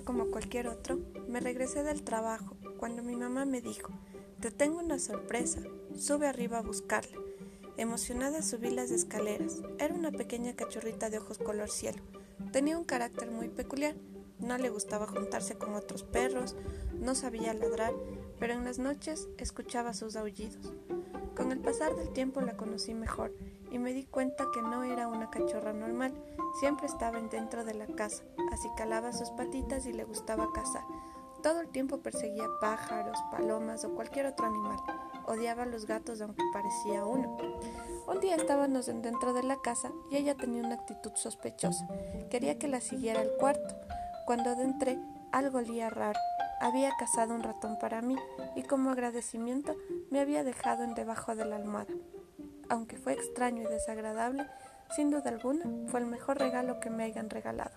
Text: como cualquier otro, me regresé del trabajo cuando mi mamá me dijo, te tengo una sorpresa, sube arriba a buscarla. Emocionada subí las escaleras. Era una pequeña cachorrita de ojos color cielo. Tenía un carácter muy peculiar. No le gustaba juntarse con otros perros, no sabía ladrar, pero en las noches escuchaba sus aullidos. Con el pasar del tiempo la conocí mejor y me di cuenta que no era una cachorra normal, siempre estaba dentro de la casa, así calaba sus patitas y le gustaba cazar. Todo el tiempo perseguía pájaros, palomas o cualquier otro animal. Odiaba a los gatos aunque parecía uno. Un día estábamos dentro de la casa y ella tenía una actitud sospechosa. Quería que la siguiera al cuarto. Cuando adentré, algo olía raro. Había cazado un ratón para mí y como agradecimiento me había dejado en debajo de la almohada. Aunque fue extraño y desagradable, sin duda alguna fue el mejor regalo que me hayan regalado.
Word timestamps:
como 0.00 0.30
cualquier 0.30 0.68
otro, 0.68 0.98
me 1.28 1.40
regresé 1.40 1.82
del 1.82 2.02
trabajo 2.02 2.56
cuando 2.78 3.02
mi 3.02 3.16
mamá 3.16 3.44
me 3.44 3.60
dijo, 3.60 3.92
te 4.40 4.50
tengo 4.50 4.78
una 4.78 4.98
sorpresa, 4.98 5.60
sube 5.96 6.26
arriba 6.26 6.58
a 6.58 6.62
buscarla. 6.62 7.18
Emocionada 7.78 8.40
subí 8.40 8.70
las 8.70 8.90
escaleras. 8.90 9.62
Era 9.78 9.94
una 9.94 10.10
pequeña 10.10 10.56
cachorrita 10.56 11.10
de 11.10 11.18
ojos 11.18 11.38
color 11.38 11.68
cielo. 11.68 12.02
Tenía 12.50 12.78
un 12.78 12.84
carácter 12.84 13.30
muy 13.30 13.48
peculiar. 13.48 13.96
No 14.38 14.56
le 14.56 14.70
gustaba 14.70 15.06
juntarse 15.06 15.56
con 15.56 15.74
otros 15.74 16.02
perros, 16.02 16.56
no 16.94 17.14
sabía 17.14 17.54
ladrar, 17.54 17.94
pero 18.38 18.52
en 18.52 18.64
las 18.64 18.78
noches 18.78 19.28
escuchaba 19.38 19.94
sus 19.94 20.16
aullidos. 20.16 20.72
Con 21.36 21.52
el 21.52 21.58
pasar 21.58 21.94
del 21.94 22.12
tiempo 22.14 22.40
la 22.40 22.56
conocí 22.56 22.94
mejor 22.94 23.30
y 23.70 23.78
me 23.78 23.92
di 23.92 24.04
cuenta 24.04 24.44
que 24.54 24.62
no 24.62 24.84
era 24.84 25.06
una 25.06 25.28
cachorra 25.28 25.74
normal, 25.74 26.14
siempre 26.58 26.86
estaba 26.86 27.20
dentro 27.20 27.62
de 27.62 27.74
la 27.74 27.86
casa, 27.86 28.24
así 28.52 28.68
calaba 28.76 29.12
sus 29.12 29.28
patitas 29.30 29.84
y 29.84 29.92
le 29.92 30.04
gustaba 30.04 30.50
cazar. 30.54 30.82
Todo 31.42 31.60
el 31.60 31.68
tiempo 31.68 31.98
perseguía 31.98 32.46
pájaros, 32.60 33.18
palomas 33.30 33.84
o 33.84 33.94
cualquier 33.94 34.26
otro 34.26 34.46
animal. 34.46 34.78
Odiaba 35.26 35.64
a 35.64 35.66
los 35.66 35.84
gatos 35.84 36.22
aunque 36.22 36.42
parecía 36.52 37.04
uno. 37.04 37.36
Un 38.08 38.20
día 38.20 38.36
estábamos 38.36 38.86
dentro 38.86 39.34
de 39.34 39.42
la 39.42 39.60
casa 39.60 39.92
y 40.10 40.16
ella 40.16 40.36
tenía 40.36 40.62
una 40.62 40.76
actitud 40.76 41.12
sospechosa. 41.14 41.86
Quería 42.30 42.58
que 42.58 42.66
la 42.66 42.80
siguiera 42.80 43.20
al 43.20 43.32
cuarto. 43.38 43.76
Cuando 44.24 44.50
adentré, 44.50 44.98
algo 45.32 45.58
olía 45.58 45.90
raro. 45.90 46.18
Había 46.60 46.90
cazado 46.98 47.34
un 47.34 47.42
ratón 47.42 47.78
para 47.78 48.00
mí 48.02 48.16
y 48.54 48.62
como 48.62 48.90
agradecimiento 48.90 49.76
me 50.10 50.20
había 50.20 50.44
dejado 50.44 50.84
en 50.84 50.94
debajo 50.94 51.36
de 51.36 51.44
la 51.44 51.56
almohada. 51.56 51.92
Aunque 52.68 52.96
fue 52.96 53.12
extraño 53.12 53.62
y 53.62 53.66
desagradable, 53.66 54.46
sin 54.94 55.10
duda 55.10 55.30
alguna 55.30 55.64
fue 55.88 56.00
el 56.00 56.06
mejor 56.06 56.38
regalo 56.38 56.80
que 56.80 56.90
me 56.90 57.04
hayan 57.04 57.30
regalado. 57.30 57.72